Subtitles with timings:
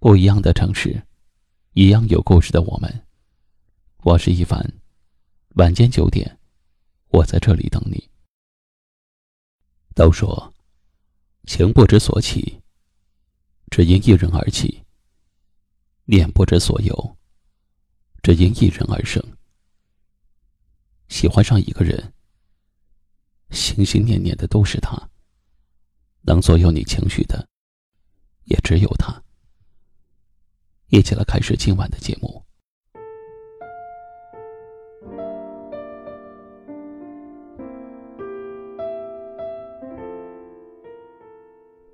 [0.00, 1.06] 不一样的城市，
[1.74, 3.06] 一样有故事的我们。
[3.98, 4.80] 我是一凡，
[5.56, 6.38] 晚间九点，
[7.08, 8.08] 我在这里等你。
[9.94, 10.54] 都说
[11.44, 12.62] 情不知所起，
[13.70, 14.82] 只因一人而起；
[16.06, 17.18] 念不知所由，
[18.22, 19.22] 只因一人而生。
[21.08, 22.14] 喜欢上一个人，
[23.50, 25.10] 心心念念的都是他，
[26.22, 27.46] 能左右你情绪的，
[28.44, 29.22] 也只有他。
[30.90, 32.42] 一起来开始今晚的节目。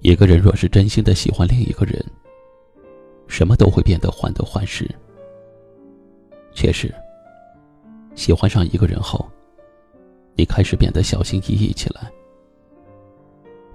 [0.00, 2.04] 一个人若是真心的喜欢另一个人，
[3.28, 4.84] 什么都会变得患得患失。
[6.52, 6.92] 确实。
[8.16, 9.24] 喜欢上一个人后，
[10.34, 12.10] 你开始变得小心翼翼起来。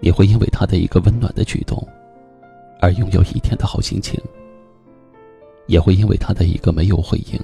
[0.01, 1.81] 你会因为他的一个温暖的举动，
[2.81, 4.19] 而拥有一天的好心情；
[5.67, 7.39] 也会因为他的一个没有回应，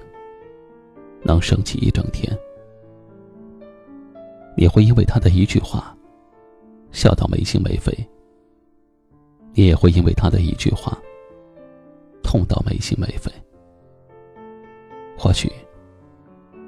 [1.23, 2.37] 能生气一整天。
[4.55, 5.95] 你会因为他的一句话，
[6.91, 7.91] 笑到没心没肺；
[9.53, 10.97] 你也会因为他的一句话，
[12.21, 13.31] 痛到没心没肺。
[15.17, 15.51] 或许。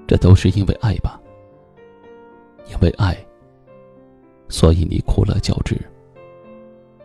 [0.05, 1.19] 这都是因为爱吧，
[2.69, 3.17] 因为爱，
[4.49, 5.79] 所以你哭了交织，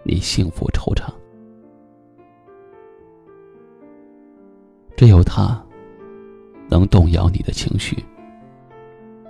[0.03, 1.09] 你幸福惆怅。
[4.99, 5.65] 只有他，
[6.69, 7.95] 能动摇你的情绪；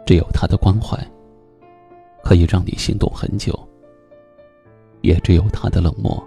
[0.07, 0.97] 只有他的关怀，
[2.25, 3.53] 可以让你心动很久；
[5.03, 6.27] 也只有他的冷漠，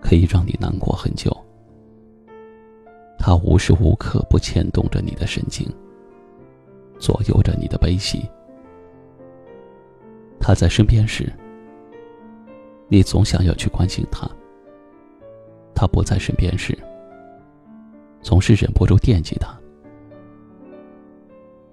[0.00, 1.30] 可以让你难过很久。
[3.18, 5.68] 他无时无刻不牵动着你的神经。
[6.98, 8.26] 左右着你的悲喜。
[10.40, 11.30] 他在身边时，
[12.88, 14.26] 你总想要去关心他；
[15.74, 16.74] 他不在身边时，
[18.24, 19.56] 总是忍不住惦记他。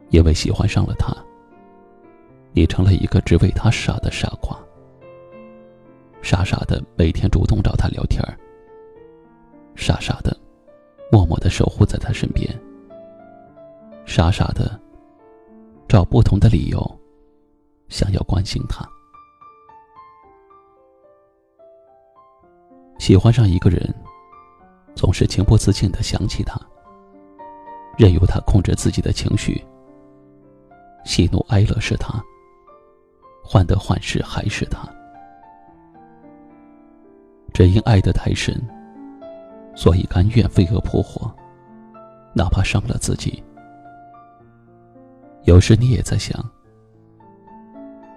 [0.10, 1.16] 因为喜欢上了他，
[2.52, 4.56] 你成了一个只为他傻的傻瓜，
[6.22, 8.22] 傻傻的每天主动找他聊天
[9.76, 10.38] 傻傻的
[11.10, 12.48] 默默的守护在他身边，
[14.06, 14.80] 傻傻的。
[15.88, 17.00] 找不同的理由，
[17.90, 18.88] 想要关心他。
[22.98, 23.94] 喜欢上一个人，
[24.96, 26.60] 总是情不自禁的想起他，
[27.98, 29.64] 任由他控制自己的情绪。
[31.04, 32.22] 喜怒哀乐是他，
[33.44, 34.88] 患得患失还是他。
[37.54, 38.56] 只因爱得太深，
[39.76, 41.30] 所以甘愿飞蛾扑火，
[42.34, 43.44] 哪怕伤了自己。
[45.44, 46.40] 有时你也在想，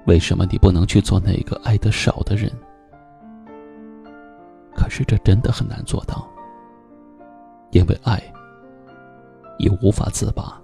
[0.07, 2.53] 为什么你不能去做那个爱的少的人？
[4.77, 6.29] 可是这真的很难做到，
[7.75, 8.23] 因为爱
[9.59, 10.63] 已无法自拔。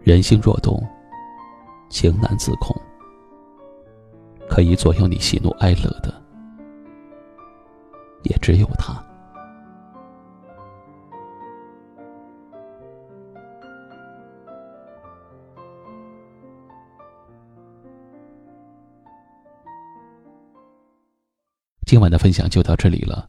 [0.00, 0.80] 人心若动，
[1.90, 2.74] 情难自控。
[4.48, 6.14] 可以左右你喜怒哀乐的，
[8.22, 9.04] 也只有他。
[21.84, 23.28] 今晚的分享就到这里了，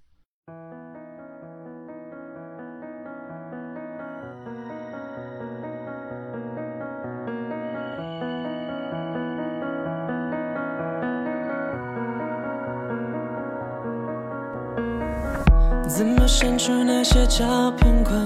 [15.93, 18.25] 怎么删除那些照片关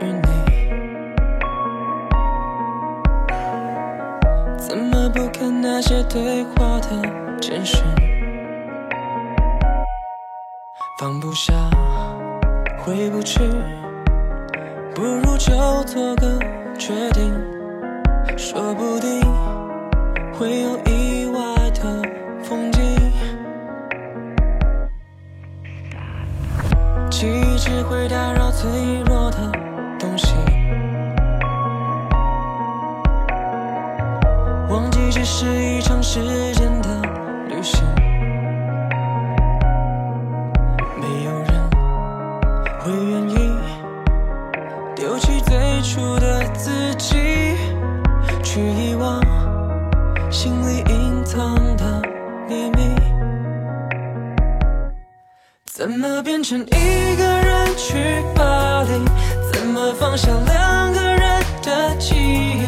[0.00, 0.28] 于你？
[4.58, 6.90] 怎么不看那些对话的
[7.40, 7.82] 简讯？
[11.00, 11.54] 放不下，
[12.84, 13.38] 回不去，
[14.94, 15.54] 不如就
[15.84, 16.38] 做个
[16.78, 17.32] 决定，
[18.36, 19.22] 说不定
[20.38, 21.05] 会有意
[27.10, 28.68] 记忆只会打扰脆
[29.06, 29.38] 弱的
[29.98, 30.34] 东西，
[34.68, 36.20] 忘记只是一场时
[36.54, 36.65] 间
[55.76, 59.04] 怎么变成一个人去巴黎？
[59.52, 62.62] 怎么放下两个人的记忆？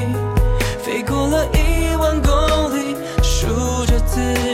[0.85, 2.31] 飞过了一万公
[2.77, 3.47] 里，数
[3.87, 4.48] 着自己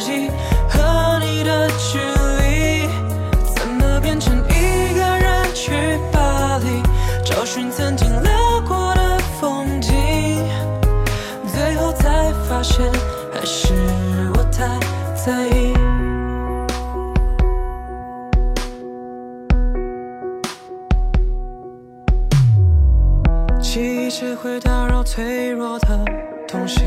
[24.17, 26.05] 只会打扰脆弱的
[26.47, 26.85] 东西，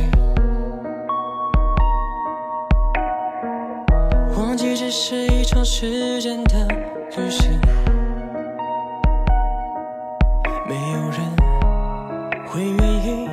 [4.37, 6.65] 忘记只是一场时间的
[7.17, 7.59] 旅行，
[10.69, 11.19] 没有人
[12.47, 13.29] 会愿意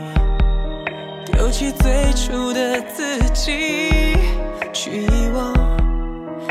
[1.26, 4.16] 丢弃最初的自己，
[4.72, 5.54] 去遗忘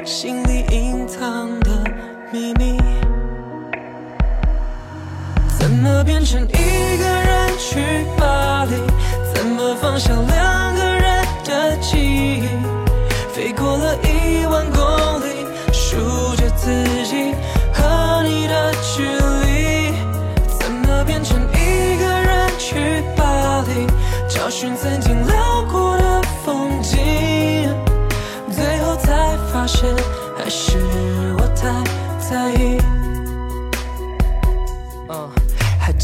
[0.05, 1.83] 心里隐藏的
[2.31, 3.02] 秘密。
[5.83, 8.71] 怎么变成一个人去巴黎？
[9.33, 12.47] 怎么放下两个人的记忆？
[13.33, 14.81] 飞过了一万公
[15.19, 15.97] 里，数
[16.37, 16.71] 着自
[17.03, 17.35] 己
[17.73, 19.91] 和你的距离。
[20.57, 23.85] 怎么变成一个人去巴黎？
[24.29, 26.97] 找寻曾经聊过的风景，
[28.49, 29.93] 最后才发现
[30.37, 30.77] 还是
[31.39, 31.67] 我太
[32.21, 32.79] 在意。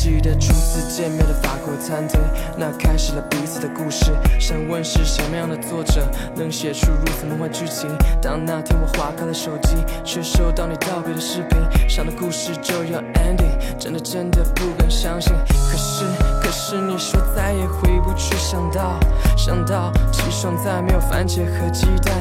[0.02, 2.18] 记得初次见面的法国餐厅，
[2.58, 4.14] 那开始了彼此的故事。
[4.40, 7.90] 想问是什么样的作者能写出如此梦幻剧情？
[8.22, 9.76] 当那天我划开了手机，
[10.06, 11.60] 却收到你道别的视频，
[11.90, 15.34] 想的故事就要 ending，真的真的不敢相信。
[15.70, 16.06] 可是
[16.42, 18.98] 可是你说再也回不去，想到
[19.36, 22.16] 想到起床再没有番茄和鸡蛋，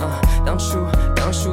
[0.00, 0.80] 啊，当初
[1.14, 1.51] 当初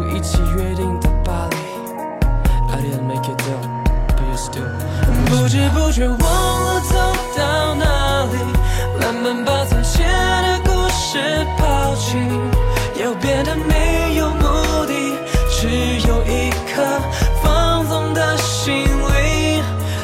[18.70, 19.64] 心灵。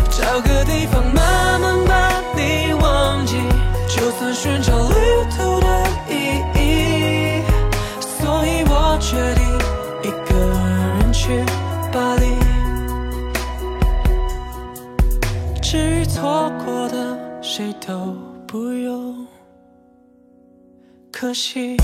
[0.10, 3.38] 找个地方慢慢把你忘记，
[3.88, 4.96] 就算寻找旅
[5.30, 5.68] 途的
[6.10, 6.14] 意
[6.56, 7.44] 义。
[8.00, 9.44] 所以我决定
[10.04, 11.44] 一个人去
[11.94, 12.26] 巴黎。
[15.62, 18.16] 至于错过的，谁都
[18.48, 19.28] 不用
[21.12, 21.78] 可惜。